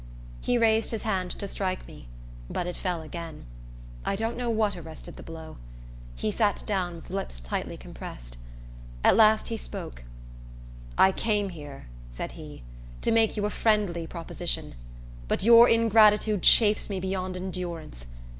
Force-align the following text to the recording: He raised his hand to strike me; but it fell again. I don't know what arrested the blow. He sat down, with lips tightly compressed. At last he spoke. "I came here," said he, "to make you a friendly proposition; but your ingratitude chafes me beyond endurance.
He 0.41 0.57
raised 0.57 0.89
his 0.89 1.03
hand 1.03 1.29
to 1.29 1.47
strike 1.47 1.87
me; 1.87 2.07
but 2.49 2.65
it 2.65 2.75
fell 2.75 3.03
again. 3.03 3.45
I 4.03 4.15
don't 4.15 4.35
know 4.35 4.49
what 4.49 4.75
arrested 4.75 5.15
the 5.15 5.21
blow. 5.21 5.57
He 6.15 6.31
sat 6.31 6.63
down, 6.65 6.95
with 6.95 7.11
lips 7.11 7.39
tightly 7.39 7.77
compressed. 7.77 8.37
At 9.03 9.15
last 9.15 9.49
he 9.49 9.57
spoke. 9.57 10.03
"I 10.97 11.11
came 11.11 11.49
here," 11.49 11.85
said 12.09 12.31
he, 12.31 12.63
"to 13.01 13.11
make 13.11 13.37
you 13.37 13.45
a 13.45 13.51
friendly 13.51 14.07
proposition; 14.07 14.73
but 15.27 15.43
your 15.43 15.69
ingratitude 15.69 16.41
chafes 16.41 16.89
me 16.89 16.99
beyond 16.99 17.37
endurance. 17.37 18.05